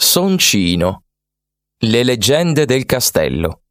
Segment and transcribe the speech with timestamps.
[0.00, 1.02] Soncino.
[1.82, 3.62] Le leggende del castello.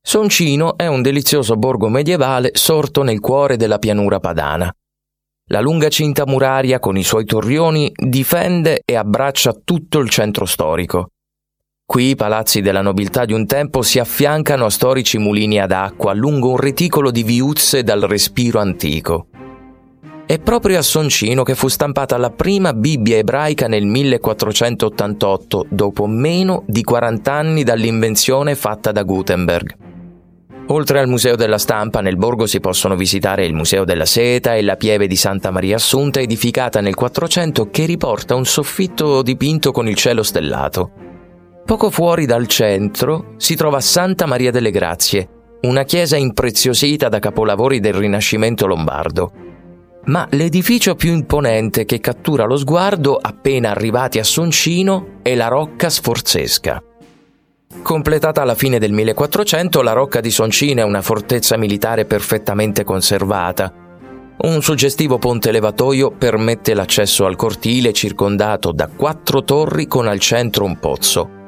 [0.00, 4.72] Soncino è un delizioso borgo medievale sorto nel cuore della pianura padana.
[5.50, 11.08] La lunga cinta muraria con i suoi torrioni difende e abbraccia tutto il centro storico.
[11.84, 16.12] Qui i palazzi della nobiltà di un tempo si affiancano a storici mulini ad acqua
[16.12, 19.26] lungo un reticolo di viuzze dal respiro antico.
[20.26, 26.62] È proprio a Soncino che fu stampata la prima Bibbia ebraica nel 1488, dopo meno
[26.66, 29.76] di 40 anni dall'invenzione fatta da Gutenberg.
[30.68, 34.62] Oltre al Museo della Stampa, nel borgo si possono visitare il Museo della Seta e
[34.62, 39.86] la pieve di Santa Maria Assunta edificata nel 400 che riporta un soffitto dipinto con
[39.88, 40.90] il cielo stellato.
[41.66, 45.28] Poco fuori dal centro si trova Santa Maria delle Grazie,
[45.62, 49.43] una chiesa impreziosita da capolavori del Rinascimento lombardo
[50.06, 55.88] ma l'edificio più imponente che cattura lo sguardo appena arrivati a Soncino è la Rocca
[55.88, 56.82] Sforzesca.
[57.82, 63.72] Completata alla fine del 1400, la Rocca di Soncino è una fortezza militare perfettamente conservata.
[64.36, 70.64] Un suggestivo ponte levatoio permette l'accesso al cortile circondato da quattro torri con al centro
[70.64, 71.42] un pozzo.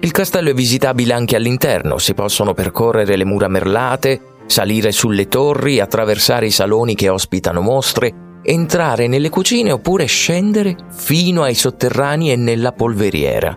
[0.00, 5.80] Il castello è visitabile anche all'interno, si possono percorrere le mura merlate, salire sulle torri,
[5.80, 12.36] attraversare i saloni che ospitano mostre, entrare nelle cucine oppure scendere fino ai sotterranei e
[12.36, 13.56] nella polveriera.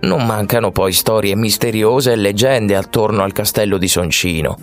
[0.00, 4.58] Non mancano poi storie misteriose e leggende attorno al castello di Soncino.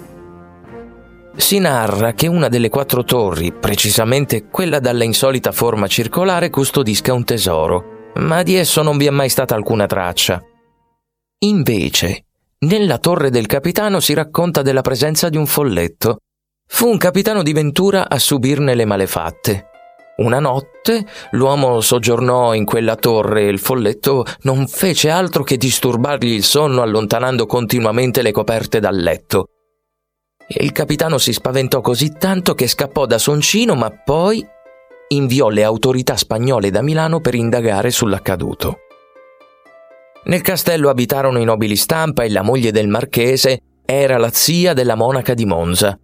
[1.36, 7.24] Si narra che una delle quattro torri, precisamente quella dalla insolita forma circolare, custodisca un
[7.24, 10.44] tesoro, ma di esso non vi è mai stata alcuna traccia.
[11.42, 12.26] Invece,
[12.62, 16.18] nella torre del capitano si racconta della presenza di un folletto.
[16.68, 19.68] Fu un capitano di Ventura a subirne le malefatte.
[20.18, 26.34] Una notte l'uomo soggiornò in quella torre e il folletto non fece altro che disturbargli
[26.34, 29.46] il sonno allontanando continuamente le coperte dal letto.
[30.48, 34.46] il capitano si spaventò così tanto che scappò da Soncino, ma poi
[35.10, 38.80] inviò le autorità spagnole da Milano per indagare sull'accaduto.
[40.22, 44.96] Nel castello abitarono i nobili stampa e la moglie del marchese era la zia della
[44.96, 45.98] monaca di Monza.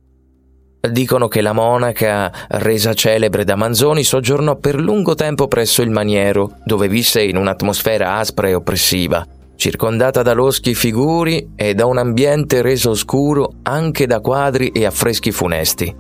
[0.89, 6.57] Dicono che la monaca, resa celebre da Manzoni, soggiornò per lungo tempo presso il maniero,
[6.63, 12.61] dove visse in un'atmosfera aspra e oppressiva, circondata da loschi figuri e da un ambiente
[12.61, 15.93] reso oscuro anche da quadri e affreschi funesti.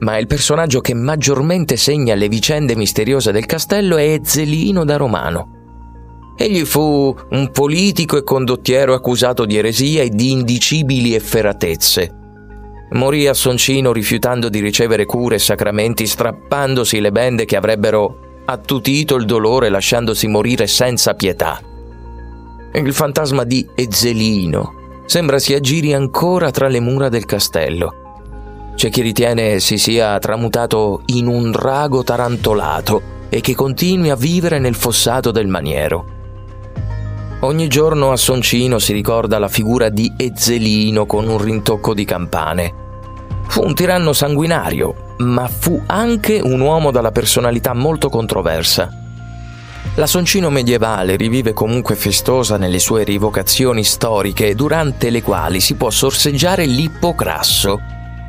[0.00, 5.58] Ma il personaggio che maggiormente segna le vicende misteriose del castello è Zelino da Romano
[6.42, 12.14] Egli fu un politico e condottiero accusato di eresia e di indicibili efferatezze.
[12.92, 19.16] Morì a Soncino rifiutando di ricevere cure e sacramenti, strappandosi le bende che avrebbero attutito
[19.16, 21.60] il dolore lasciandosi morire senza pietà.
[22.72, 28.72] Il fantasma di Ezzelino sembra si aggiri ancora tra le mura del castello.
[28.76, 34.58] C'è chi ritiene si sia tramutato in un drago tarantolato e che continui a vivere
[34.58, 36.16] nel fossato del maniero.
[37.42, 42.74] Ogni giorno a Soncino si ricorda la figura di Ezzelino con un rintocco di campane.
[43.48, 48.90] Fu un tiranno sanguinario, ma fu anche un uomo dalla personalità molto controversa.
[49.94, 55.88] La Soncino medievale rivive comunque festosa nelle sue rivocazioni storiche, durante le quali si può
[55.88, 57.80] sorseggiare l'ippocrasso,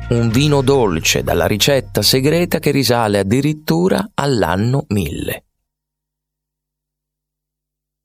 [0.08, 5.44] un vino dolce dalla ricetta segreta che risale addirittura all'anno 1000.